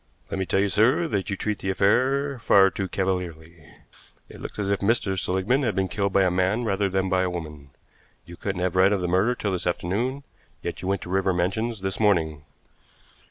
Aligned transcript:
"Let 0.31 0.39
me 0.39 0.47
tell 0.47 0.59
you, 0.61 0.67
sir, 0.67 1.07
that 1.09 1.29
you 1.29 1.37
treat 1.37 1.59
the 1.59 1.69
affair 1.69 2.39
far 2.39 2.71
too 2.71 2.87
cavalierly. 2.87 3.67
It 4.29 4.41
looks 4.41 4.57
as 4.57 4.71
if 4.71 4.79
Mr. 4.79 5.15
Seligmann 5.15 5.61
had 5.61 5.75
been 5.75 5.87
killed 5.89 6.11
by 6.11 6.23
a 6.23 6.31
man 6.31 6.63
rather 6.63 6.89
than 6.89 7.07
by 7.07 7.21
a 7.21 7.29
woman. 7.29 7.69
You 8.25 8.35
couldn't 8.35 8.61
have 8.63 8.75
read 8.75 8.93
of 8.93 9.01
the 9.01 9.07
murder 9.07 9.35
till 9.35 9.51
this 9.51 9.67
afternoon, 9.67 10.23
yet 10.63 10.81
you 10.81 10.87
went 10.87 11.03
to 11.03 11.09
River 11.11 11.33
Mansions 11.33 11.81
this 11.81 11.99
morning." 11.99 12.43